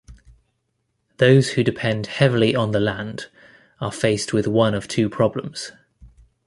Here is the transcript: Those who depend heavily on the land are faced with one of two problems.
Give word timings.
Those 1.17 1.51
who 1.51 1.63
depend 1.63 2.07
heavily 2.07 2.55
on 2.55 2.71
the 2.71 2.79
land 2.79 3.27
are 3.79 3.91
faced 3.91 4.33
with 4.33 4.47
one 4.47 4.73
of 4.73 4.87
two 4.87 5.09
problems. 5.09 5.73